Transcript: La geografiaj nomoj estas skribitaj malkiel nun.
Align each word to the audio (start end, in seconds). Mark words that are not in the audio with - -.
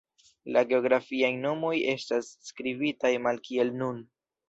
La 0.55 0.63
geografiaj 0.71 1.29
nomoj 1.45 1.75
estas 1.95 2.33
skribitaj 2.49 3.15
malkiel 3.31 3.75
nun. 3.85 4.07